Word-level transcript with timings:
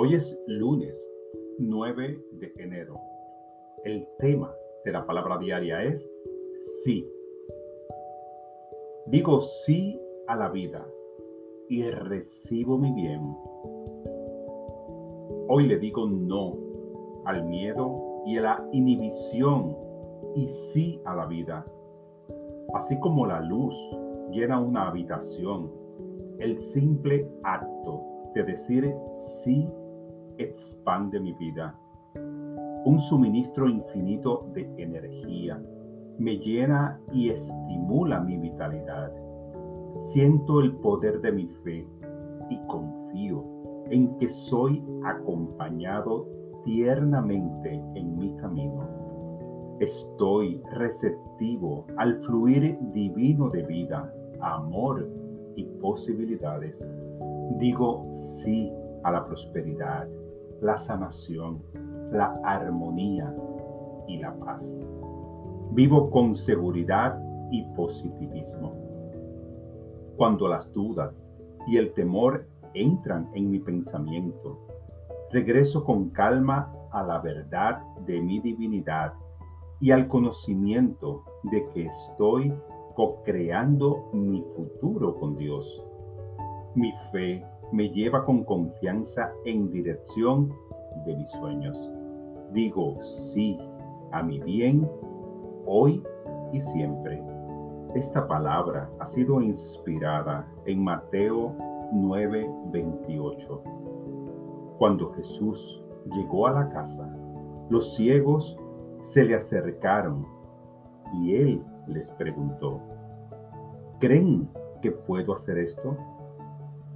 Hoy 0.00 0.14
es 0.14 0.38
lunes 0.46 0.94
9 1.58 2.24
de 2.34 2.52
enero. 2.58 3.00
El 3.82 4.06
tema 4.20 4.54
de 4.84 4.92
la 4.92 5.04
palabra 5.04 5.38
diaria 5.38 5.82
es 5.82 6.08
sí. 6.84 7.04
Digo 9.06 9.40
sí 9.40 10.00
a 10.28 10.36
la 10.36 10.50
vida 10.50 10.86
y 11.68 11.82
recibo 11.90 12.78
mi 12.78 12.92
bien. 12.92 13.22
Hoy 15.48 15.66
le 15.66 15.80
digo 15.80 16.08
no 16.08 16.56
al 17.24 17.44
miedo 17.46 18.22
y 18.24 18.38
a 18.38 18.42
la 18.42 18.68
inhibición 18.70 19.76
y 20.36 20.46
sí 20.46 21.00
a 21.06 21.16
la 21.16 21.26
vida. 21.26 21.66
Así 22.72 22.96
como 23.00 23.26
la 23.26 23.40
luz 23.40 23.74
llena 24.30 24.60
una 24.60 24.90
habitación, 24.90 25.72
el 26.38 26.56
simple 26.60 27.28
acto 27.42 28.00
de 28.36 28.44
decir 28.44 28.94
sí 29.42 29.68
expande 30.38 31.20
mi 31.20 31.32
vida. 31.34 31.74
Un 32.84 32.98
suministro 32.98 33.68
infinito 33.68 34.46
de 34.54 34.62
energía 34.78 35.60
me 36.18 36.38
llena 36.38 36.98
y 37.12 37.28
estimula 37.30 38.20
mi 38.20 38.38
vitalidad. 38.38 39.12
Siento 40.00 40.60
el 40.60 40.76
poder 40.76 41.20
de 41.20 41.32
mi 41.32 41.46
fe 41.64 41.86
y 42.50 42.58
confío 42.66 43.44
en 43.90 44.16
que 44.18 44.28
soy 44.28 44.82
acompañado 45.04 46.26
tiernamente 46.64 47.74
en 47.94 48.18
mi 48.18 48.34
camino. 48.36 48.86
Estoy 49.80 50.60
receptivo 50.72 51.86
al 51.96 52.20
fluir 52.20 52.78
divino 52.92 53.48
de 53.48 53.62
vida, 53.62 54.12
amor 54.40 55.08
y 55.56 55.64
posibilidades. 55.80 56.84
Digo 57.58 58.06
sí 58.12 58.72
a 59.04 59.12
la 59.12 59.24
prosperidad, 59.24 60.08
la 60.60 60.76
sanación, 60.76 61.62
la 62.12 62.38
armonía 62.44 63.34
y 64.06 64.18
la 64.18 64.34
paz. 64.38 64.76
Vivo 65.72 66.10
con 66.10 66.34
seguridad 66.34 67.20
y 67.50 67.64
positivismo. 67.74 68.74
Cuando 70.16 70.48
las 70.48 70.72
dudas 70.72 71.22
y 71.66 71.76
el 71.76 71.92
temor 71.92 72.46
entran 72.74 73.30
en 73.34 73.50
mi 73.50 73.60
pensamiento, 73.60 74.58
regreso 75.30 75.84
con 75.84 76.10
calma 76.10 76.72
a 76.90 77.02
la 77.02 77.20
verdad 77.20 77.82
de 78.06 78.20
mi 78.20 78.40
divinidad 78.40 79.12
y 79.80 79.92
al 79.92 80.08
conocimiento 80.08 81.24
de 81.44 81.68
que 81.68 81.86
estoy 81.86 82.52
co-creando 82.96 84.10
mi 84.12 84.42
futuro 84.56 85.14
con 85.20 85.36
Dios. 85.36 85.82
Mi 86.74 86.92
fe 87.12 87.44
me 87.78 87.88
lleva 87.90 88.24
con 88.24 88.42
confianza 88.42 89.32
en 89.44 89.70
dirección 89.70 90.52
de 91.06 91.14
mis 91.14 91.30
sueños. 91.30 91.78
Digo 92.52 93.00
sí 93.04 93.56
a 94.10 94.20
mi 94.20 94.40
bien 94.40 94.90
hoy 95.64 96.02
y 96.52 96.58
siempre. 96.58 97.22
Esta 97.94 98.26
palabra 98.26 98.90
ha 98.98 99.06
sido 99.06 99.40
inspirada 99.40 100.44
en 100.66 100.82
Mateo 100.82 101.54
9:28. 101.92 103.62
Cuando 104.78 105.12
Jesús 105.12 105.80
llegó 106.16 106.48
a 106.48 106.52
la 106.54 106.68
casa, 106.70 107.08
los 107.70 107.94
ciegos 107.94 108.58
se 109.02 109.22
le 109.22 109.36
acercaron 109.36 110.26
y 111.22 111.36
él 111.36 111.62
les 111.86 112.10
preguntó, 112.10 112.80
¿creen 114.00 114.48
que 114.82 114.90
puedo 114.90 115.32
hacer 115.32 115.58
esto? 115.58 115.96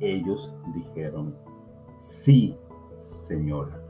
Ellos 0.00 0.52
dijeron, 0.74 1.36
sí, 2.00 2.56
Señor. 3.00 3.89